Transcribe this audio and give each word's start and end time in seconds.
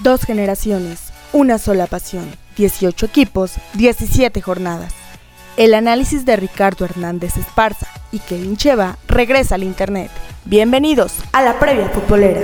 Dos 0.00 0.22
generaciones, 0.22 1.12
una 1.32 1.56
sola 1.58 1.86
pasión, 1.86 2.28
18 2.56 3.06
equipos, 3.06 3.52
17 3.74 4.42
jornadas. 4.42 4.92
El 5.56 5.72
análisis 5.72 6.24
de 6.24 6.34
Ricardo 6.34 6.84
Hernández 6.84 7.36
Esparza 7.36 7.86
y 8.10 8.18
Kevin 8.18 8.56
Cheva 8.56 8.98
regresa 9.06 9.54
al 9.54 9.62
Internet. 9.62 10.10
Bienvenidos 10.46 11.14
a 11.32 11.42
la 11.42 11.60
previa 11.60 11.88
futbolera. 11.90 12.42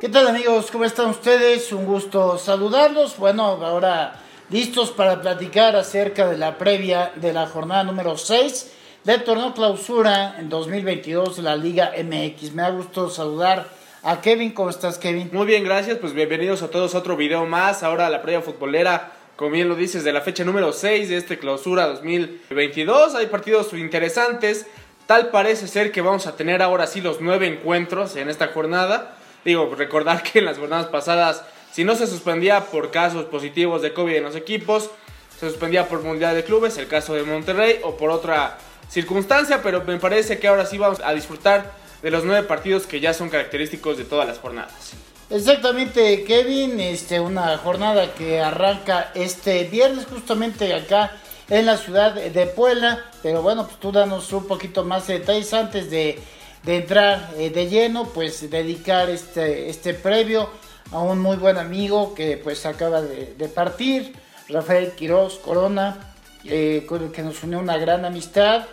¿Qué 0.00 0.08
tal 0.08 0.26
amigos? 0.26 0.68
¿Cómo 0.72 0.84
están 0.84 1.10
ustedes? 1.10 1.72
Un 1.72 1.86
gusto 1.86 2.38
saludarlos. 2.38 3.16
Bueno, 3.18 3.44
ahora 3.44 4.18
listos 4.50 4.90
para 4.90 5.22
platicar 5.22 5.76
acerca 5.76 6.26
de 6.26 6.38
la 6.38 6.58
previa 6.58 7.12
de 7.14 7.32
la 7.32 7.46
jornada 7.46 7.84
número 7.84 8.16
6 8.16 8.72
del 9.08 9.24
torneo 9.24 9.54
clausura 9.54 10.36
en 10.38 10.50
2022 10.50 11.38
de 11.38 11.42
la 11.42 11.56
Liga 11.56 11.94
MX. 11.96 12.52
Me 12.52 12.60
ha 12.60 12.68
gustado 12.68 13.08
saludar 13.08 13.66
a 14.02 14.20
Kevin. 14.20 14.52
¿Cómo 14.52 14.68
estás, 14.68 14.98
Kevin? 14.98 15.30
Muy 15.32 15.46
bien, 15.46 15.64
gracias. 15.64 15.96
Pues 15.96 16.12
bienvenidos 16.12 16.60
a 16.60 16.68
todos 16.68 16.94
a 16.94 16.98
otro 16.98 17.16
video 17.16 17.46
más. 17.46 17.82
Ahora 17.82 18.10
la 18.10 18.20
previa 18.20 18.42
futbolera, 18.42 19.12
como 19.36 19.52
bien 19.52 19.66
lo 19.66 19.76
dices, 19.76 20.04
de 20.04 20.12
la 20.12 20.20
fecha 20.20 20.44
número 20.44 20.74
6 20.74 21.08
de 21.08 21.16
este 21.16 21.38
clausura 21.38 21.86
2022. 21.86 23.14
Hay 23.14 23.28
partidos 23.28 23.72
interesantes. 23.72 24.66
Tal 25.06 25.30
parece 25.30 25.68
ser 25.68 25.90
que 25.90 26.02
vamos 26.02 26.26
a 26.26 26.36
tener 26.36 26.60
ahora 26.60 26.86
sí 26.86 27.00
los 27.00 27.22
nueve 27.22 27.46
encuentros 27.46 28.14
en 28.14 28.28
esta 28.28 28.48
jornada. 28.48 29.16
Digo, 29.42 29.74
recordar 29.74 30.22
que 30.22 30.40
en 30.40 30.44
las 30.44 30.58
jornadas 30.58 30.88
pasadas, 30.88 31.44
si 31.72 31.82
no 31.82 31.94
se 31.94 32.06
suspendía 32.06 32.66
por 32.66 32.90
casos 32.90 33.24
positivos 33.24 33.80
de 33.80 33.94
COVID 33.94 34.16
en 34.16 34.24
los 34.24 34.36
equipos, 34.36 34.90
se 35.38 35.48
suspendía 35.48 35.88
por 35.88 36.02
Mundial 36.02 36.34
de 36.34 36.44
Clubes, 36.44 36.76
el 36.78 36.88
caso 36.88 37.14
de 37.14 37.22
Monterrey, 37.22 37.80
o 37.84 37.96
por 37.96 38.10
otra 38.10 38.58
circunstancia, 38.88 39.62
pero 39.62 39.84
me 39.84 39.98
parece 39.98 40.38
que 40.38 40.48
ahora 40.48 40.66
sí 40.66 40.78
vamos 40.78 41.00
a 41.04 41.12
disfrutar 41.12 41.72
de 42.02 42.10
los 42.10 42.24
nueve 42.24 42.46
partidos 42.46 42.86
que 42.86 43.00
ya 43.00 43.14
son 43.14 43.28
característicos 43.28 43.98
de 43.98 44.04
todas 44.04 44.26
las 44.26 44.38
jornadas. 44.38 44.92
Exactamente, 45.30 46.24
Kevin, 46.24 46.80
este, 46.80 47.20
una 47.20 47.58
jornada 47.58 48.14
que 48.14 48.40
arranca 48.40 49.12
este 49.14 49.64
viernes 49.64 50.06
justamente 50.06 50.72
acá 50.74 51.12
en 51.50 51.66
la 51.66 51.76
ciudad 51.76 52.14
de 52.14 52.46
Puebla, 52.46 53.04
pero 53.22 53.42
bueno, 53.42 53.66
pues 53.66 53.78
tú 53.78 53.92
danos 53.92 54.32
un 54.32 54.46
poquito 54.46 54.84
más 54.84 55.06
de 55.06 55.18
detalles 55.18 55.52
antes 55.54 55.90
de, 55.90 56.18
entrar 56.66 57.30
eh, 57.36 57.50
de 57.50 57.68
lleno, 57.68 58.08
pues 58.08 58.50
dedicar 58.50 59.08
este, 59.08 59.68
este 59.70 59.94
previo 59.94 60.48
a 60.90 61.00
un 61.00 61.20
muy 61.20 61.36
buen 61.36 61.58
amigo 61.58 62.14
que 62.14 62.38
pues 62.38 62.66
acaba 62.66 63.02
de, 63.02 63.34
de 63.36 63.48
partir, 63.48 64.14
Rafael 64.48 64.92
Quiroz 64.92 65.38
Corona, 65.38 66.14
eh, 66.44 66.84
con 66.88 67.02
el 67.02 67.10
que 67.10 67.22
nos 67.22 67.42
unió 67.42 67.58
una 67.58 67.76
gran 67.76 68.04
amistad 68.04 68.64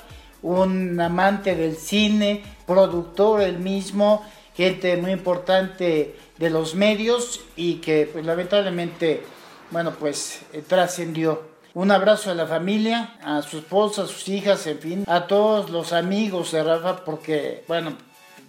un 0.45 1.01
amante 1.01 1.55
del 1.55 1.75
cine, 1.75 2.43
productor 2.67 3.41
el 3.41 3.57
mismo, 3.57 4.23
gente 4.55 4.95
muy 4.95 5.11
importante 5.11 6.15
de 6.37 6.49
los 6.51 6.75
medios 6.75 7.41
y 7.55 7.75
que 7.75 8.07
pues 8.11 8.23
lamentablemente, 8.23 9.23
bueno, 9.71 9.95
pues 9.99 10.41
eh, 10.53 10.61
trascendió. 10.65 11.55
Un 11.73 11.89
abrazo 11.89 12.29
a 12.29 12.35
la 12.35 12.45
familia, 12.45 13.17
a 13.23 13.41
su 13.41 13.57
esposa, 13.57 14.03
a 14.03 14.07
sus 14.07 14.29
hijas, 14.29 14.65
en 14.67 14.79
fin, 14.79 15.03
a 15.07 15.25
todos 15.25 15.71
los 15.71 15.93
amigos 15.93 16.51
de 16.51 16.63
Rafa, 16.63 17.03
porque, 17.03 17.63
bueno, 17.67 17.97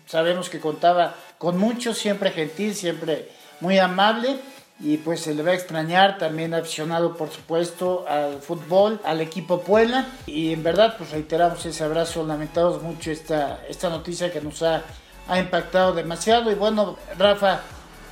sabemos 0.05 0.50
que 0.50 0.61
contaba 0.61 1.14
con 1.38 1.56
mucho, 1.56 1.94
siempre 1.94 2.30
gentil, 2.30 2.74
siempre 2.74 3.30
muy 3.61 3.78
amable 3.78 4.36
y 4.78 4.98
pues 4.98 5.20
se 5.20 5.34
le 5.34 5.42
va 5.42 5.52
a 5.52 5.55
extrañar 5.55 6.19
también 6.19 6.52
aficionado 6.52 7.16
por 7.16 7.30
supuesto 7.30 8.05
al 8.08 8.41
fútbol, 8.42 9.00
al 9.05 9.20
equipo 9.20 9.60
Puebla 9.62 10.06
y 10.27 10.52
en 10.52 10.62
verdad 10.62 10.96
pues 10.98 11.10
reiteramos 11.10 11.64
ese 11.64 11.83
abrazo, 11.83 12.27
lamentamos 12.27 12.83
mucho 12.83 13.10
esta, 13.10 13.64
esta 13.68 13.88
noticia 13.88 14.30
que 14.30 14.41
nos 14.41 14.62
ha, 14.62 14.83
ha 15.28 15.39
impactado 15.39 15.95
demasiado 15.95 16.51
y 16.51 16.55
bueno 16.55 16.96
Rafa 17.18 17.62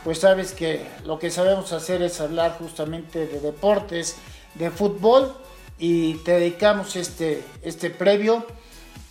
pues 0.05 0.19
sabes 0.19 0.53
que 0.53 0.87
lo 1.05 1.19
que 1.19 1.31
sabemos 1.31 1.72
hacer 1.72 2.03
es 2.03 2.21
hablar 2.21 2.56
justamente 2.59 3.27
de 3.27 3.41
deportes, 3.41 4.16
de 4.55 4.71
fútbol 4.71 5.34
y 5.78 6.15
te 6.19 6.33
dedicamos 6.33 6.97
este, 6.97 7.43
este 7.62 7.91
previo 7.91 8.47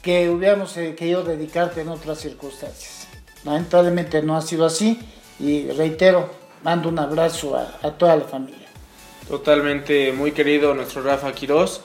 que 0.02 0.30
hubiéramos 0.30 0.76
eh, 0.78 0.96
querido 0.96 1.24
dedicarte 1.24 1.82
en 1.82 1.90
otras 1.90 2.20
circunstancias. 2.20 3.08
Lamentablemente 3.44 4.22
no 4.22 4.38
ha 4.38 4.42
sido 4.42 4.66
así 4.66 5.00
y 5.40 5.70
reitero, 5.72 6.30
mando 6.64 6.90
un 6.90 7.00
abrazo 7.00 7.58
a, 7.58 7.92
toda 7.92 8.16
la 8.16 8.26
familia. 8.26 8.68
Totalmente 9.28 10.12
muy 10.14 10.32
querido 10.32 10.74
nuestro 10.74 11.04
Rafa 11.04 11.32
Quiroz. 11.34 11.82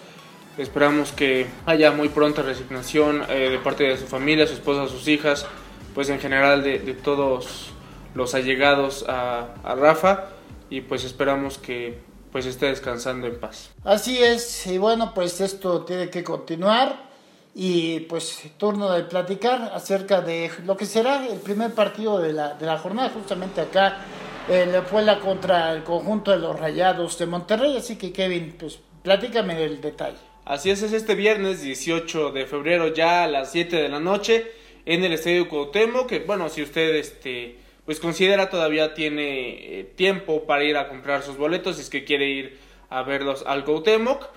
Esperamos 0.57 1.13
que 1.13 1.47
haya 1.67 1.93
muy 1.93 2.09
pronta 2.09 2.43
resignación 2.43 3.23
eh, 3.29 3.51
de 3.51 3.59
parte 3.59 3.85
de 3.85 3.97
su 3.97 4.07
familia, 4.07 4.47
su 4.47 4.55
esposa, 4.55 4.89
sus 4.89 5.07
hijas, 5.07 5.47
pues 5.95 6.09
en 6.09 6.19
general 6.19 6.63
de, 6.63 6.79
todos 6.95 7.71
los 8.15 8.35
allegados 8.35 9.05
a, 9.09 9.55
a, 9.63 9.75
Rafa 9.77 10.27
y 10.69 10.81
pues 10.81 11.05
esperamos 11.05 11.59
que 11.59 11.99
pues 12.33 12.45
esté 12.47 12.67
descansando 12.67 13.27
en 13.27 13.39
paz. 13.39 13.71
Así 13.85 14.23
es, 14.23 14.67
y 14.67 14.79
bueno, 14.79 15.13
pues 15.15 15.41
esto 15.41 15.83
tiene 15.83 16.11
que 16.11 16.25
continuar 16.25 17.09
y 17.55 18.01
pues 18.01 18.43
turno 18.57 18.91
de 18.93 19.05
platicar 19.05 19.71
acerca 19.75 20.21
de 20.21 20.51
lo 20.65 20.77
que 20.77 20.87
será 20.87 21.27
el 21.27 21.39
primer 21.39 21.73
partido 21.73 22.19
de 22.19 22.33
la, 22.33 22.55
de 22.55 22.67
la 22.67 22.79
jornada 22.79 23.11
justamente 23.11 23.61
acá 23.61 23.99
eh, 24.49 24.83
fue 24.89 25.03
la 25.03 25.21
contra 25.21 25.73
el 25.73 25.85
conjunto 25.85 26.31
de 26.31 26.39
los 26.39 26.59
Rayados 26.59 27.19
de 27.19 27.27
Monterrey, 27.27 27.77
así 27.77 27.97
que 27.97 28.13
Kevin, 28.13 28.57
pues 28.59 28.79
platícame 29.03 29.55
del 29.55 29.81
detalle. 29.81 30.17
Así 30.45 30.71
es, 30.71 30.83
es 30.83 30.93
este 30.93 31.15
viernes 31.15 31.61
18 31.61 32.31
de 32.31 32.47
febrero 32.47 32.95
ya 32.95 33.25
a 33.25 33.29
las 33.29 33.53
7 33.53 33.77
de 33.77 33.89
la 33.89 34.01
noche 34.01 34.51
en 34.87 35.05
el 35.05 35.13
Estadio 35.13 35.49
Cuauhtémoc, 35.49 36.09
que 36.09 36.21
bueno, 36.21 36.49
si 36.49 36.63
usted 36.63 36.95
este 36.97 37.59
pues 37.85 38.01
considera 38.01 38.51
todavía 38.51 38.93
tiene 38.93 39.81
eh, 39.81 39.85
tiempo 39.97 40.45
para 40.45 40.65
ir 40.65 40.77
a 40.77 40.89
comprar 40.89 41.23
sus 41.23 41.39
boletos 41.39 41.77
si 41.77 41.83
es 41.83 41.91
que 41.91 42.05
quiere 42.05 42.29
ir 42.29 42.59
a 42.91 43.03
verlos 43.03 43.45
al 43.47 43.65
Cuauhtémoc. 43.65 44.29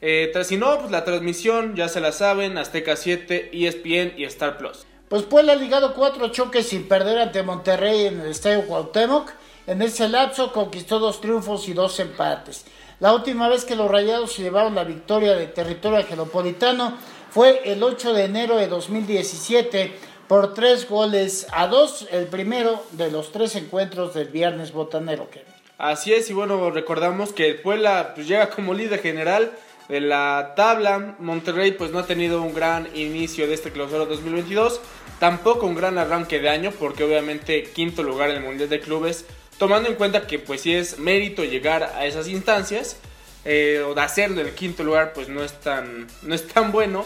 Eh, 0.00 0.32
si 0.44 0.56
no, 0.56 0.78
pues 0.78 0.90
la 0.90 1.04
transmisión 1.04 1.74
ya 1.74 1.88
se 1.88 2.00
la 2.00 2.12
saben, 2.12 2.56
Azteca 2.58 2.96
7, 2.96 3.50
ESPN 3.52 4.14
y 4.16 4.24
Star 4.24 4.58
Plus. 4.58 4.86
Pues 5.08 5.22
Puebla 5.22 5.54
ha 5.54 5.56
ligado 5.56 5.94
cuatro 5.94 6.28
choques 6.28 6.68
sin 6.68 6.86
perder 6.86 7.18
ante 7.18 7.42
Monterrey 7.42 8.06
en 8.06 8.20
el 8.20 8.28
Estadio 8.28 8.66
Cuauhtémoc. 8.66 9.32
En 9.68 9.82
ese 9.82 10.08
lapso 10.08 10.50
conquistó 10.50 10.98
dos 10.98 11.20
triunfos 11.20 11.68
y 11.68 11.74
dos 11.74 12.00
empates. 12.00 12.64
La 13.00 13.12
última 13.12 13.50
vez 13.50 13.66
que 13.66 13.76
los 13.76 13.90
Rayados 13.90 14.32
se 14.32 14.40
llevaron 14.40 14.74
la 14.74 14.82
victoria 14.82 15.34
de 15.34 15.46
territorio 15.46 15.98
angelopolitano 15.98 16.96
fue 17.30 17.60
el 17.70 17.82
8 17.82 18.14
de 18.14 18.24
enero 18.24 18.56
de 18.56 18.66
2017 18.66 19.92
por 20.26 20.54
tres 20.54 20.88
goles 20.88 21.46
a 21.52 21.66
dos, 21.66 22.08
el 22.10 22.28
primero 22.28 22.82
de 22.92 23.10
los 23.10 23.30
tres 23.30 23.56
encuentros 23.56 24.14
del 24.14 24.28
viernes 24.28 24.72
botanero. 24.72 25.28
Así 25.76 26.14
es, 26.14 26.30
y 26.30 26.32
bueno, 26.32 26.70
recordamos 26.70 27.34
que 27.34 27.52
Puebla 27.52 28.12
pues, 28.14 28.26
llega 28.26 28.48
como 28.48 28.72
líder 28.72 29.00
general 29.02 29.52
de 29.90 30.00
la 30.00 30.54
tabla. 30.56 31.14
Monterrey 31.18 31.72
pues 31.72 31.90
no 31.90 31.98
ha 31.98 32.06
tenido 32.06 32.40
un 32.40 32.54
gran 32.54 32.88
inicio 32.94 33.46
de 33.46 33.52
este 33.52 33.70
clausura 33.70 34.06
2022, 34.06 34.80
tampoco 35.20 35.66
un 35.66 35.74
gran 35.74 35.98
arranque 35.98 36.40
de 36.40 36.48
año, 36.48 36.72
porque 36.78 37.04
obviamente 37.04 37.64
quinto 37.64 38.02
lugar 38.02 38.30
en 38.30 38.36
el 38.36 38.44
Mundial 38.44 38.70
de 38.70 38.80
Clubes 38.80 39.26
tomando 39.58 39.88
en 39.88 39.96
cuenta 39.96 40.26
que 40.26 40.38
pues 40.38 40.62
si 40.62 40.74
es 40.74 40.98
mérito 40.98 41.44
llegar 41.44 41.82
a 41.82 42.06
esas 42.06 42.28
instancias, 42.28 42.96
eh, 43.44 43.82
o 43.86 43.94
de 43.94 44.00
hacerlo 44.00 44.40
en 44.40 44.54
quinto 44.54 44.84
lugar, 44.84 45.12
pues 45.14 45.28
no 45.28 45.42
es 45.42 45.52
tan, 45.60 46.06
no 46.22 46.34
es 46.34 46.46
tan 46.48 46.72
bueno. 46.72 47.04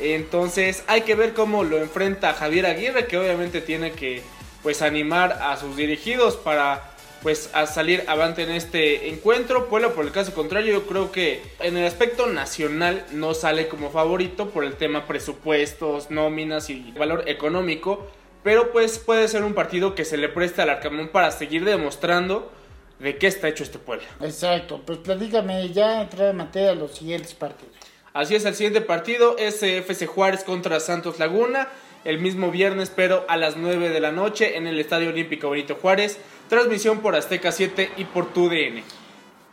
Entonces 0.00 0.82
hay 0.86 1.02
que 1.02 1.14
ver 1.14 1.34
cómo 1.34 1.62
lo 1.62 1.78
enfrenta 1.78 2.34
Javier 2.34 2.66
Aguirre, 2.66 3.06
que 3.06 3.16
obviamente 3.16 3.60
tiene 3.60 3.92
que 3.92 4.22
pues 4.62 4.82
animar 4.82 5.38
a 5.40 5.56
sus 5.56 5.76
dirigidos 5.76 6.36
para 6.36 6.90
pues 7.22 7.48
a 7.54 7.66
salir 7.66 8.04
avante 8.06 8.42
en 8.42 8.50
este 8.50 9.08
encuentro. 9.08 9.68
Puebla 9.68 9.90
por 9.90 10.04
el 10.04 10.10
caso 10.10 10.34
contrario, 10.34 10.72
yo 10.72 10.86
creo 10.86 11.12
que 11.12 11.42
en 11.60 11.76
el 11.76 11.86
aspecto 11.86 12.26
nacional 12.26 13.04
no 13.12 13.32
sale 13.32 13.68
como 13.68 13.90
favorito 13.90 14.50
por 14.50 14.64
el 14.64 14.74
tema 14.74 15.06
presupuestos, 15.06 16.10
nóminas 16.10 16.68
y 16.70 16.92
valor 16.98 17.24
económico. 17.26 18.06
Pero 18.44 18.72
pues 18.72 18.98
puede 18.98 19.26
ser 19.26 19.42
un 19.42 19.54
partido 19.54 19.94
que 19.94 20.04
se 20.04 20.18
le 20.18 20.28
preste 20.28 20.62
al 20.62 20.68
Arcamón 20.68 21.08
para 21.08 21.30
seguir 21.30 21.64
demostrando 21.64 22.52
de 23.00 23.16
qué 23.16 23.26
está 23.26 23.48
hecho 23.48 23.64
este 23.64 23.78
pueblo. 23.78 24.04
Exacto, 24.20 24.82
pues 24.84 24.98
platícame 24.98 25.70
ya 25.70 26.02
entrar 26.02 26.28
en 26.28 26.36
materia 26.36 26.70
a 26.70 26.74
los 26.74 26.92
siguientes 26.92 27.34
partidos. 27.34 27.74
Así 28.12 28.36
es, 28.36 28.44
el 28.44 28.54
siguiente 28.54 28.82
partido 28.82 29.36
es 29.38 29.62
FC 29.62 30.06
Juárez 30.06 30.44
contra 30.44 30.78
Santos 30.78 31.18
Laguna, 31.18 31.68
el 32.04 32.18
mismo 32.18 32.50
viernes 32.50 32.92
pero 32.94 33.24
a 33.28 33.38
las 33.38 33.56
9 33.56 33.88
de 33.88 34.00
la 34.00 34.12
noche 34.12 34.56
en 34.58 34.66
el 34.66 34.78
Estadio 34.78 35.08
Olímpico 35.08 35.50
Benito 35.50 35.76
Juárez, 35.76 36.18
transmisión 36.48 37.00
por 37.00 37.16
Azteca 37.16 37.50
7 37.50 37.92
y 37.96 38.04
por 38.04 38.32
TUDN. 38.32 38.84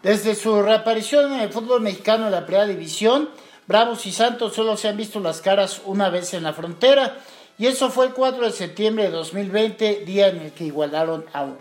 Desde 0.03 0.35
su 0.35 0.61
reaparición 0.61 1.31
en 1.33 1.39
el 1.39 1.49
fútbol 1.49 1.79
mexicano 1.81 2.25
en 2.25 2.33
la 2.33 2.45
primera 2.45 2.67
división, 2.67 3.29
Bravos 3.67 4.05
y 4.05 4.11
Santos 4.11 4.53
solo 4.53 4.75
se 4.75 4.89
han 4.89 4.97
visto 4.97 5.21
las 5.21 5.39
caras 5.39 5.81
una 5.85 6.09
vez 6.09 6.33
en 6.33 6.43
la 6.43 6.51
frontera 6.51 7.17
y 7.61 7.67
eso 7.67 7.91
fue 7.91 8.07
el 8.07 8.13
4 8.13 8.43
de 8.47 8.51
septiembre 8.51 9.03
de 9.03 9.11
2020, 9.11 10.01
día 10.03 10.29
en 10.29 10.41
el 10.41 10.51
que 10.51 10.63
igualaron 10.63 11.27
a 11.31 11.43
uno. 11.43 11.59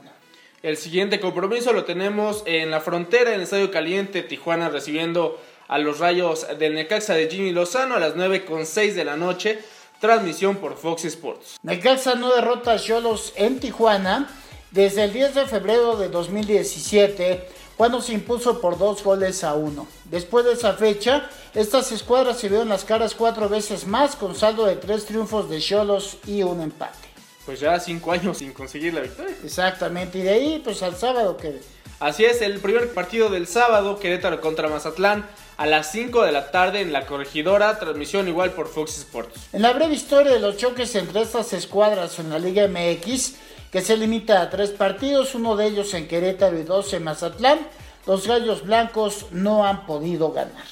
El 0.63 0.79
siguiente 0.79 1.21
compromiso 1.21 1.75
lo 1.75 1.85
tenemos 1.85 2.43
en 2.47 2.71
la 2.71 2.81
frontera, 2.81 3.33
en 3.33 3.37
el 3.37 3.43
Estadio 3.43 3.71
Caliente, 3.71 4.23
Tijuana 4.23 4.71
recibiendo 4.71 5.39
a 5.69 5.77
los 5.77 5.99
rayos 5.99 6.47
del 6.59 6.75
Necaxa 6.75 7.13
de 7.13 7.29
Jimmy 7.29 7.53
Lozano 7.53 7.97
a 7.97 8.01
las 8.01 8.17
9 8.17 8.47
con 8.47 8.65
6 8.65 8.97
de 8.97 9.05
la 9.05 9.19
noche. 9.19 9.59
transmisión 10.01 10.57
por 10.57 10.79
Fox 10.79 11.05
Sports. 11.05 11.59
Necaxa 11.63 12.15
no 12.15 12.35
derrota 12.35 12.73
a 12.73 12.79
Cholos 12.79 13.35
en 13.37 13.61
Tijuana 13.61 14.27
desde 14.71 15.05
el 15.05 15.13
10 15.13 15.35
de 15.35 15.47
febrero 15.47 15.99
de 15.99 16.09
2017 16.09 17.47
cuando 17.81 18.03
se 18.03 18.13
impuso 18.13 18.61
por 18.61 18.77
dos 18.77 19.03
goles 19.03 19.43
a 19.43 19.55
uno. 19.55 19.89
Después 20.05 20.45
de 20.45 20.53
esa 20.53 20.75
fecha, 20.75 21.31
estas 21.55 21.91
escuadras 21.93 22.39
se 22.39 22.51
vieron 22.51 22.69
las 22.69 22.85
caras 22.85 23.15
cuatro 23.15 23.49
veces 23.49 23.87
más 23.87 24.17
con 24.17 24.37
saldo 24.37 24.67
de 24.67 24.77
tres 24.77 25.07
triunfos 25.07 25.49
de 25.49 25.61
Cholos 25.61 26.19
y 26.27 26.43
un 26.43 26.61
empate. 26.61 27.09
Pues 27.47 27.59
ya 27.59 27.81
cinco 27.81 28.13
años 28.13 28.37
sin 28.37 28.53
conseguir 28.53 28.93
la 28.93 29.01
victoria. 29.01 29.35
Exactamente, 29.43 30.19
y 30.19 30.23
de 30.25 30.29
ahí 30.29 30.61
pues 30.63 30.83
al 30.83 30.95
sábado 30.95 31.39
que... 31.39 31.59
Así 32.01 32.27
es, 32.27 32.43
el 32.43 32.61
primer 32.61 32.93
partido 32.93 33.31
del 33.31 33.47
sábado, 33.47 33.99
Querétaro 33.99 34.43
contra 34.43 34.69
Mazatlán, 34.69 35.27
a 35.57 35.65
las 35.65 35.91
5 35.91 36.23
de 36.23 36.33
la 36.33 36.51
tarde 36.51 36.83
en 36.83 36.93
la 36.93 37.07
corregidora, 37.07 37.79
transmisión 37.79 38.29
igual 38.29 38.53
por 38.53 38.69
Fox 38.69 38.99
Sports. 38.99 39.49
En 39.55 39.63
la 39.63 39.73
breve 39.73 39.95
historia 39.95 40.33
de 40.33 40.41
los 40.41 40.59
choques 40.59 40.95
entre 40.97 41.23
estas 41.23 41.55
escuadras 41.55 42.19
en 42.19 42.29
la 42.29 42.39
Liga 42.39 42.69
MX, 42.69 43.37
que 43.71 43.81
se 43.81 43.97
limita 43.97 44.43
a 44.43 44.51
tres 44.51 44.71
partidos, 44.71 45.35
uno 45.35 45.57
de 45.57 45.67
ellos 45.67 45.95
en 45.95 46.09
Querétaro 46.09 46.59
y 46.59 46.65
dos 46.65 46.93
en 46.93 47.05
Mazatlán, 47.05 47.59
los 48.07 48.27
gallos 48.27 48.65
blancos 48.65 49.27
no 49.31 49.67
han 49.67 49.87
podido 49.87 50.33
ganar. 50.33 50.67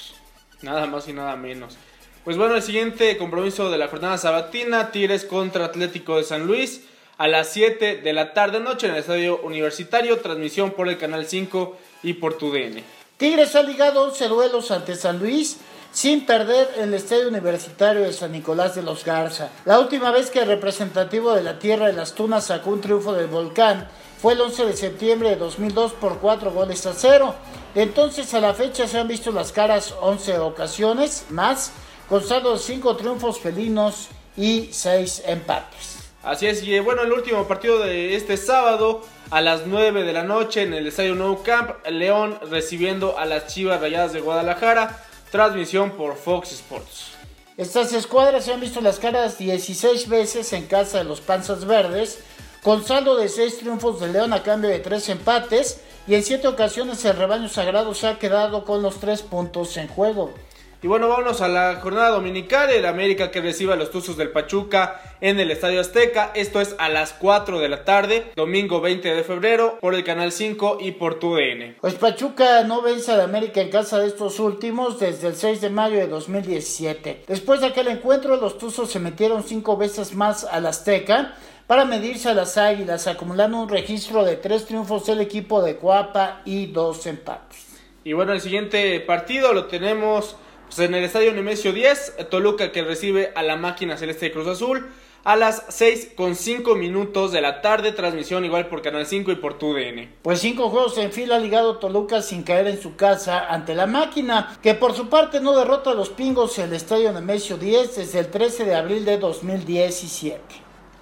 Nada 0.63 0.87
más 0.87 1.07
y 1.09 1.13
nada 1.13 1.37
menos. 1.37 1.77
Pues 2.25 2.37
bueno, 2.37 2.57
el 2.57 2.63
siguiente 2.63 3.17
compromiso 3.17 3.71
de 3.71 3.79
la 3.79 3.89
jornada 3.89 4.19
sabatina, 4.19 4.91
Tigres 4.91 5.25
contra 5.25 5.67
Atlético 5.67 6.17
de 6.17 6.25
San 6.25 6.47
Luis, 6.47 6.83
a 7.17 7.29
las 7.29 7.49
7 7.53 7.97
de 7.97 8.13
la 8.13 8.35
tarde 8.35 8.61
noche 8.61 8.87
en 8.87 8.95
el 8.95 9.01
Estadio 9.01 9.41
Universitario, 9.43 10.19
transmisión 10.21 10.73
por 10.73 10.89
el 10.89 10.99
Canal 10.99 11.27
5 11.27 11.77
y 12.03 12.15
por 12.15 12.37
TUDN. 12.39 12.83
Tigres 13.17 13.57
ha 13.57 13.63
ligado 13.63 14.05
11 14.05 14.29
duelos 14.29 14.71
ante 14.71 14.95
San 14.95 15.19
Luis 15.19 15.59
sin 15.93 16.27
perder 16.27 16.69
el 16.77 16.95
Estadio 16.95 17.29
Universitario 17.29 18.03
de 18.03 18.13
San 18.13 18.33
Nicolás 18.33 18.75
de 18.75 18.83
los 18.83 19.05
Garza. 19.05 19.51
La 19.65 19.79
última 19.79 20.11
vez 20.11 20.31
que 20.31 20.41
el 20.41 20.49
representativo 20.49 21.33
de 21.35 21.43
la 21.43 21.59
Tierra 21.59 21.87
de 21.87 21.93
las 21.93 22.15
Tunas 22.15 22.47
sacó 22.47 22.71
un 22.71 22.81
triunfo 22.81 23.13
del 23.13 23.27
volcán 23.27 23.89
fue 24.21 24.33
el 24.33 24.41
11 24.41 24.67
de 24.67 24.77
septiembre 24.77 25.31
de 25.31 25.37
2002 25.37 25.93
por 25.93 26.19
4 26.19 26.51
goles 26.51 26.85
a 26.87 26.93
0. 26.93 27.35
De 27.75 27.83
entonces 27.83 28.33
a 28.35 28.41
la 28.41 28.55
fecha 28.55 28.87
se 28.89 28.99
han 28.99 29.09
visto 29.09 29.31
las 29.31 29.53
caras 29.53 29.95
11 30.01 30.39
ocasiones 30.39 31.27
más, 31.31 31.73
con 32.09 32.25
saldo 32.25 32.53
de 32.53 32.59
5 32.59 32.97
triunfos 32.97 33.39
felinos 33.39 34.09
y 34.37 34.69
6 34.73 35.23
empates. 35.27 35.99
Así 36.23 36.47
es, 36.47 36.63
y 36.63 36.79
bueno, 36.81 37.03
el 37.03 37.13
último 37.13 37.47
partido 37.47 37.79
de 37.79 38.17
este 38.17 38.37
sábado 38.37 39.03
a 39.31 39.41
las 39.41 39.67
9 39.67 40.03
de 40.03 40.13
la 40.13 40.25
noche 40.25 40.63
en 40.63 40.75
el 40.75 40.87
Estadio 40.87 41.15
Nou 41.15 41.43
Camp, 41.43 41.71
León 41.89 42.39
recibiendo 42.51 43.19
a 43.19 43.25
las 43.25 43.47
Chivas 43.47 43.81
Rayadas 43.81 44.13
de 44.13 44.21
Guadalajara, 44.21 45.05
transmisión 45.31 45.93
por 45.93 46.17
Fox 46.17 46.53
Sports. 46.53 47.13
Estas 47.57 47.93
escuadras 47.93 48.45
se 48.45 48.53
han 48.53 48.61
visto 48.61 48.81
las 48.81 48.99
caras 48.99 49.39
16 49.39 50.09
veces 50.09 50.53
en 50.53 50.67
casa 50.67 50.99
de 50.99 51.05
los 51.05 51.21
Panzas 51.21 51.65
Verdes, 51.65 52.21
con 52.63 52.85
saldo 52.85 53.17
de 53.17 53.29
6 53.29 53.59
triunfos 53.59 54.01
de 54.01 54.09
León 54.09 54.33
a 54.33 54.43
cambio 54.43 54.71
de 54.71 54.79
3 54.79 55.09
empates, 55.11 55.81
y 56.07 56.15
en 56.15 56.23
7 56.23 56.49
ocasiones 56.49 57.05
el 57.05 57.17
rebaño 57.17 57.49
sagrado 57.49 57.95
se 57.95 58.07
ha 58.07 58.19
quedado 58.19 58.65
con 58.65 58.83
los 58.83 59.01
3 59.01 59.23
puntos 59.23 59.77
en 59.77 59.89
juego. 59.89 60.33
Y 60.81 60.87
bueno, 60.87 61.09
vámonos 61.09 61.41
a 61.41 61.49
la 61.49 61.81
jornada 61.81 62.11
dominical. 62.11 62.71
El 62.71 62.87
América 62.87 63.33
que 63.33 63.41
recibe 63.41 63.73
a 63.73 63.77
los 63.77 63.91
Tuzos 63.91 64.17
del 64.17 64.31
Pachuca 64.31 65.01
en 65.21 65.41
el 65.41 65.51
Estadio 65.51 65.81
Azteca. 65.81 66.31
Esto 66.37 66.61
es 66.61 66.77
a 66.79 66.89
las 66.89 67.15
4 67.15 67.59
de 67.59 67.69
la 67.69 67.85
tarde, 67.85 68.31
domingo 68.37 68.81
20 68.81 69.13
de 69.13 69.25
febrero, 69.25 69.79
por 69.81 69.97
el 69.97 70.05
Canal 70.05 70.31
5 70.31 70.79
y 70.81 70.93
por 70.93 71.19
TUDN. 71.19 71.79
Pues 71.81 71.95
Pachuca 71.95 72.63
no 72.63 72.81
vence 72.81 73.11
al 73.11 73.23
América 73.23 73.61
en 73.61 73.71
casa 73.71 73.99
de 73.99 74.07
estos 74.07 74.39
últimos 74.39 75.01
desde 75.01 75.27
el 75.27 75.35
6 75.35 75.63
de 75.63 75.71
mayo 75.71 75.97
de 75.97 76.07
2017. 76.07 77.25
Después 77.27 77.61
de 77.61 77.67
aquel 77.67 77.89
encuentro, 77.89 78.37
los 78.37 78.57
Tuzos 78.57 78.89
se 78.89 79.01
metieron 79.01 79.43
5 79.43 79.77
veces 79.77 80.15
más 80.15 80.45
al 80.45 80.65
Azteca 80.65 81.35
para 81.67 81.87
medirse 81.87 82.29
a 82.29 82.35
las 82.35 82.57
Águilas, 82.57 83.09
acumulando 83.09 83.61
un 83.61 83.69
registro 83.69 84.25
de 84.25 84.37
3 84.37 84.67
triunfos 84.67 85.07
del 85.07 85.23
equipo 85.23 85.61
de 85.61 85.75
Coapa 85.75 86.43
y 86.45 86.67
2 86.67 87.07
empates. 87.09 87.67
Y 88.05 88.13
bueno, 88.13 88.33
el 88.33 88.41
siguiente 88.41 89.01
partido 89.01 89.53
lo 89.53 89.65
tenemos 89.65 90.37
pues 90.69 90.79
en 90.81 90.95
el 90.95 91.05
estadio 91.05 91.33
Nemesio 91.33 91.73
10, 91.73 92.29
Toluca 92.31 92.73
que 92.73 92.83
recibe 92.83 93.33
a 93.35 93.43
la 93.43 93.57
máquina 93.57 93.97
celeste 93.97 94.27
de 94.27 94.33
Cruz 94.33 94.47
Azul 94.47 94.87
a 95.25 95.37
las 95.37 95.65
6 95.69 96.13
con 96.17 96.37
5 96.37 96.75
minutos 96.75 97.33
de 97.33 97.41
la 97.41 97.61
tarde, 97.61 97.93
transmisión 97.93 98.45
igual 98.45 98.69
por 98.69 98.83
Canal 98.83 99.07
5 99.07 99.33
y 99.33 99.37
por 99.37 99.59
TUDN. 99.59 100.09
Pues 100.23 100.41
cinco 100.41 100.71
juegos 100.71 100.97
en 100.99 101.13
fila 101.13 101.39
ligado 101.39 101.79
Toluca 101.79 102.23
sin 102.23 102.43
caer 102.43 102.67
en 102.67 102.81
su 102.81 102.97
casa 102.97 103.47
ante 103.49 103.75
la 103.75 103.87
máquina, 103.87 104.57
que 104.63 104.75
por 104.75 104.95
su 104.95 105.09
parte 105.09 105.41
no 105.41 105.57
derrota 105.57 105.91
a 105.91 105.95
los 105.95 106.11
pingos 106.11 106.59
en 106.59 106.67
el 106.67 106.75
estadio 106.75 107.13
Nemesio 107.13 107.57
10 107.57 107.97
desde 107.97 108.21
el 108.21 108.31
13 108.31 108.65
de 108.65 108.75
abril 108.75 109.05
de 109.05 109.19
2017. 109.19 110.41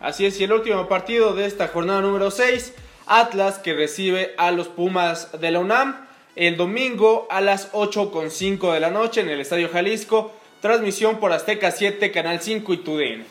Así 0.00 0.26
es, 0.26 0.40
y 0.40 0.44
el 0.44 0.52
último 0.52 0.88
partido 0.88 1.34
de 1.34 1.46
esta 1.46 1.68
jornada 1.68 2.00
número 2.00 2.30
6, 2.30 2.74
Atlas 3.06 3.58
que 3.58 3.74
recibe 3.74 4.34
a 4.38 4.50
los 4.50 4.68
Pumas 4.68 5.40
de 5.40 5.50
la 5.50 5.60
UNAM 5.60 6.05
el 6.36 6.58
domingo 6.58 7.26
a 7.30 7.40
las 7.40 7.72
8.5 7.72 8.72
de 8.72 8.80
la 8.80 8.90
noche 8.90 9.22
en 9.22 9.30
el 9.30 9.40
Estadio 9.40 9.70
Jalisco. 9.70 10.32
Transmisión 10.60 11.18
por 11.18 11.32
Azteca 11.32 11.70
7, 11.70 12.12
Canal 12.12 12.40
5 12.40 12.72
y 12.74 12.76
TUDN. 12.78 13.24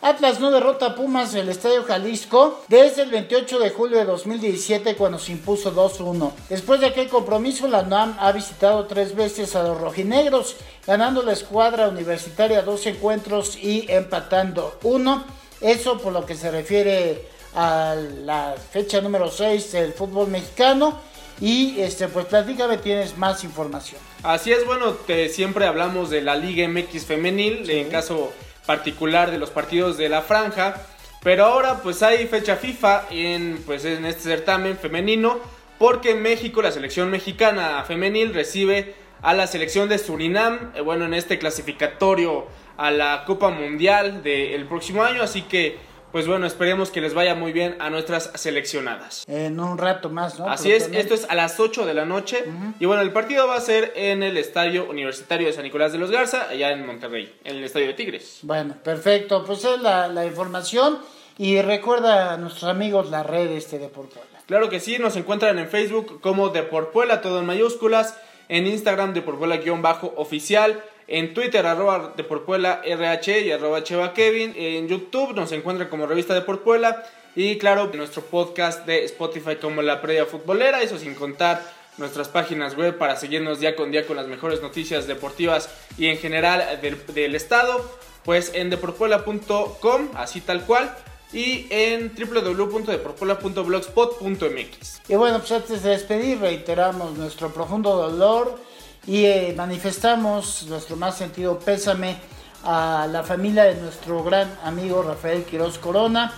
Atlas 0.00 0.40
no 0.40 0.50
derrota 0.50 0.86
a 0.86 0.94
Pumas 0.96 1.32
en 1.34 1.42
el 1.42 1.48
Estadio 1.48 1.84
Jalisco 1.84 2.64
desde 2.66 3.02
el 3.02 3.10
28 3.10 3.60
de 3.60 3.70
julio 3.70 3.98
de 3.98 4.04
2017 4.04 4.96
cuando 4.96 5.18
se 5.18 5.30
impuso 5.30 5.72
2-1. 5.72 6.32
Después 6.48 6.80
de 6.80 6.86
aquel 6.86 7.08
compromiso, 7.08 7.68
la 7.68 7.82
NAM 7.82 8.16
ha 8.18 8.32
visitado 8.32 8.86
tres 8.86 9.14
veces 9.14 9.54
a 9.54 9.62
los 9.62 9.80
rojinegros, 9.80 10.56
ganando 10.86 11.22
la 11.22 11.32
escuadra 11.32 11.88
universitaria 11.88 12.62
dos 12.62 12.84
encuentros 12.86 13.56
y 13.56 13.86
empatando 13.88 14.76
uno. 14.82 15.24
Eso 15.60 15.98
por 15.98 16.12
lo 16.12 16.26
que 16.26 16.34
se 16.34 16.50
refiere 16.50 17.28
a 17.54 17.94
la 18.24 18.56
fecha 18.72 19.00
número 19.00 19.30
6 19.30 19.70
del 19.70 19.92
fútbol 19.92 20.28
mexicano. 20.28 21.11
Y 21.40 21.80
este, 21.80 22.08
pues 22.08 22.26
platícame, 22.26 22.78
tienes 22.78 23.16
más 23.16 23.42
información. 23.44 24.00
Así 24.22 24.52
es, 24.52 24.64
bueno, 24.64 24.92
te, 24.92 25.28
siempre 25.28 25.66
hablamos 25.66 26.10
de 26.10 26.20
la 26.20 26.36
Liga 26.36 26.68
MX 26.68 27.06
femenil, 27.06 27.68
en 27.68 27.88
caso 27.88 28.32
particular 28.66 29.30
de 29.30 29.38
los 29.38 29.50
partidos 29.50 29.96
de 29.96 30.08
la 30.08 30.22
franja, 30.22 30.76
pero 31.22 31.46
ahora 31.46 31.82
pues 31.82 32.02
hay 32.02 32.26
fecha 32.26 32.56
FIFA 32.56 33.06
en, 33.10 33.62
pues, 33.66 33.84
en 33.84 34.04
este 34.04 34.22
certamen 34.22 34.76
femenino, 34.76 35.40
porque 35.78 36.12
en 36.12 36.22
México 36.22 36.62
la 36.62 36.70
selección 36.70 37.10
mexicana 37.10 37.82
femenil 37.84 38.32
recibe 38.34 38.94
a 39.20 39.34
la 39.34 39.46
selección 39.46 39.88
de 39.88 39.98
Surinam, 39.98 40.72
eh, 40.74 40.80
bueno, 40.80 41.04
en 41.04 41.14
este 41.14 41.38
clasificatorio 41.38 42.46
a 42.76 42.90
la 42.90 43.24
Copa 43.26 43.50
Mundial 43.50 44.22
del 44.22 44.66
próximo 44.66 45.02
año, 45.04 45.22
así 45.22 45.42
que 45.42 45.78
pues 46.12 46.26
bueno, 46.26 46.46
esperemos 46.46 46.90
que 46.90 47.00
les 47.00 47.14
vaya 47.14 47.34
muy 47.34 47.52
bien 47.52 47.76
a 47.80 47.90
nuestras 47.90 48.30
seleccionadas. 48.34 49.24
En 49.26 49.58
un 49.58 49.78
rato 49.78 50.10
más, 50.10 50.38
¿no? 50.38 50.48
Así 50.48 50.70
es, 50.70 50.90
esto 50.92 51.14
es 51.14 51.26
a 51.28 51.34
las 51.34 51.58
8 51.58 51.86
de 51.86 51.94
la 51.94 52.04
noche. 52.04 52.44
Y 52.78 52.84
bueno, 52.84 53.02
el 53.02 53.12
partido 53.12 53.48
va 53.48 53.56
a 53.56 53.60
ser 53.60 53.92
en 53.96 54.22
el 54.22 54.36
Estadio 54.36 54.88
Universitario 54.88 55.46
de 55.46 55.52
San 55.54 55.64
Nicolás 55.64 55.92
de 55.92 55.98
los 55.98 56.10
Garza, 56.10 56.48
allá 56.48 56.70
en 56.70 56.86
Monterrey, 56.86 57.34
en 57.44 57.56
el 57.56 57.64
Estadio 57.64 57.88
de 57.88 57.94
Tigres. 57.94 58.40
Bueno, 58.42 58.76
perfecto. 58.84 59.44
Pues 59.44 59.64
es 59.64 59.80
la, 59.80 60.08
la 60.08 60.26
información. 60.26 60.98
Y 61.38 61.62
recuerda 61.62 62.34
a 62.34 62.36
nuestros 62.36 62.64
amigos 62.64 63.10
la 63.10 63.22
red 63.22 63.50
este 63.52 63.78
de 63.78 63.88
Portugal. 63.88 64.26
Claro 64.46 64.68
que 64.68 64.80
sí, 64.80 64.98
nos 64.98 65.16
encuentran 65.16 65.58
en 65.58 65.68
Facebook 65.68 66.20
como 66.20 66.50
Deporpuela, 66.50 67.22
todo 67.22 67.38
en 67.38 67.46
mayúsculas, 67.46 68.18
en 68.48 68.66
Instagram 68.66 69.14
Deporpuela-oficial, 69.14 70.84
en 71.06 71.34
Twitter, 71.34 71.66
arroba 71.66 72.14
Deporpuela 72.16 72.80
RH 72.84 73.40
y 73.40 73.52
arroba 73.52 73.82
Cheva 73.82 74.14
Kevin. 74.14 74.54
En 74.56 74.88
YouTube 74.88 75.34
nos 75.34 75.52
encuentran 75.52 75.88
como 75.88 76.06
Revista 76.06 76.34
Deporpuela. 76.34 77.04
Y 77.34 77.56
claro, 77.58 77.90
nuestro 77.94 78.22
podcast 78.22 78.86
de 78.86 79.04
Spotify 79.04 79.56
como 79.56 79.82
La 79.82 80.02
Previa 80.02 80.26
Futbolera. 80.26 80.82
Eso 80.82 80.98
sin 80.98 81.14
contar 81.14 81.62
nuestras 81.98 82.28
páginas 82.28 82.76
web 82.76 82.98
para 82.98 83.16
seguirnos 83.16 83.60
día 83.60 83.76
con 83.76 83.90
día 83.90 84.06
con 84.06 84.16
las 84.16 84.26
mejores 84.26 84.62
noticias 84.62 85.06
deportivas 85.06 85.68
y 85.98 86.06
en 86.06 86.16
general 86.18 86.80
del, 86.80 87.34
estado. 87.34 87.84
Pues 88.24 88.52
en 88.54 88.70
deporpuela.com, 88.70 90.10
así 90.14 90.40
tal 90.40 90.64
cual 90.64 90.96
y 91.32 91.66
en 91.70 92.12
www.deporpuela.blogspot.mx. 92.14 95.02
Y 95.08 95.16
bueno, 95.16 95.38
pues 95.38 95.52
antes 95.52 95.82
de 95.82 95.90
despedir, 95.90 96.40
reiteramos 96.40 97.16
nuestro 97.16 97.52
profundo 97.52 97.96
dolor 97.96 98.58
y 99.06 99.24
eh, 99.24 99.54
manifestamos 99.56 100.64
nuestro 100.68 100.96
más 100.96 101.16
sentido 101.16 101.58
pésame 101.58 102.16
a 102.64 103.08
la 103.10 103.24
familia 103.24 103.64
de 103.64 103.74
nuestro 103.74 104.22
gran 104.22 104.56
amigo 104.64 105.02
Rafael 105.02 105.44
Quiroz 105.44 105.78
Corona, 105.78 106.32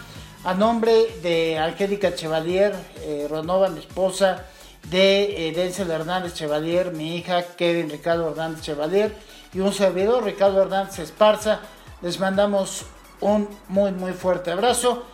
a 0.44 0.54
nombre 0.54 1.18
de 1.23 1.59
Angélica 1.59 2.14
Chevalier 2.14 2.75
eh, 3.02 3.26
Ronova, 3.28 3.68
esposa, 3.78 4.44
de 4.90 5.49
eh, 5.49 5.52
Denzel 5.52 5.90
Hernández 5.90 6.35
Chevalier, 6.35 6.92
mi 6.92 7.16
hija 7.16 7.42
Kevin 7.56 7.90
Ricardo 7.90 8.30
Hernández 8.30 8.62
Chevalier 8.62 9.14
y 9.52 9.61
un 9.61 9.73
servidor 9.73 10.25
Ricardo 10.25 10.62
Hernández 10.62 10.99
Esparza. 10.99 11.61
Les 12.02 12.18
mandamos 12.18 12.85
un 13.21 13.49
muy 13.68 13.92
muy 13.92 14.12
fuerte 14.12 14.50
abrazo. 14.50 15.04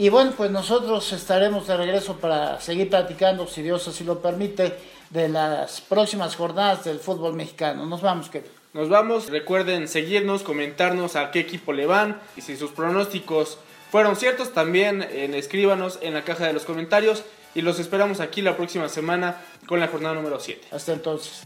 Y 0.00 0.10
bueno, 0.10 0.30
pues 0.36 0.48
nosotros 0.52 1.12
estaremos 1.12 1.66
de 1.66 1.76
regreso 1.76 2.18
para 2.18 2.60
seguir 2.60 2.88
platicando, 2.88 3.48
si 3.48 3.62
Dios 3.62 3.88
así 3.88 4.04
lo 4.04 4.22
permite, 4.22 4.76
de 5.10 5.28
las 5.28 5.80
próximas 5.80 6.36
jornadas 6.36 6.84
del 6.84 7.00
fútbol 7.00 7.34
mexicano. 7.34 7.84
Nos 7.84 8.00
vamos, 8.00 8.30
Kevin. 8.30 8.48
Nos 8.74 8.88
vamos, 8.88 9.28
recuerden 9.28 9.88
seguirnos, 9.88 10.44
comentarnos 10.44 11.16
a 11.16 11.32
qué 11.32 11.40
equipo 11.40 11.72
le 11.72 11.86
van 11.86 12.20
y 12.36 12.42
si 12.42 12.56
sus 12.56 12.70
pronósticos 12.70 13.58
fueron 13.90 14.14
ciertos, 14.14 14.52
también 14.52 15.02
escríbanos 15.02 15.98
en 16.00 16.14
la 16.14 16.22
caja 16.22 16.46
de 16.46 16.52
los 16.52 16.64
comentarios 16.64 17.24
y 17.56 17.62
los 17.62 17.80
esperamos 17.80 18.20
aquí 18.20 18.40
la 18.40 18.56
próxima 18.56 18.88
semana 18.88 19.42
con 19.66 19.80
la 19.80 19.88
jornada 19.88 20.14
número 20.14 20.38
7. 20.38 20.68
Hasta 20.70 20.92
entonces. 20.92 21.42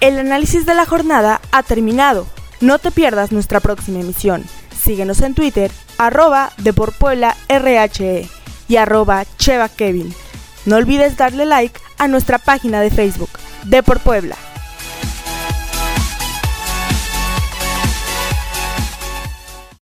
El 0.00 0.18
análisis 0.18 0.66
de 0.66 0.74
la 0.74 0.86
jornada 0.86 1.40
ha 1.52 1.62
terminado. 1.62 2.26
No 2.60 2.80
te 2.80 2.90
pierdas 2.90 3.30
nuestra 3.30 3.60
próxima 3.60 4.00
emisión. 4.00 4.44
Síguenos 4.82 5.20
en 5.20 5.34
Twitter, 5.34 5.70
arroba 5.96 6.52
RHE 7.48 8.28
y 8.68 8.76
arroba 8.76 9.24
Cheva 9.38 9.68
Kevin. 9.68 10.12
No 10.66 10.76
olvides 10.76 11.16
darle 11.16 11.44
like 11.44 11.78
a 11.98 12.08
nuestra 12.08 12.38
página 12.38 12.80
de 12.80 12.90
Facebook, 12.90 13.30
De 13.64 13.82
por 13.82 14.00
Puebla. 14.00 14.36